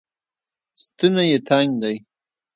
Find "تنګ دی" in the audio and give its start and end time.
1.49-1.95